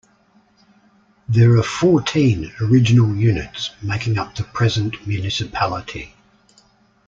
[1.29, 6.15] There are fourteen original units making up the present municipality.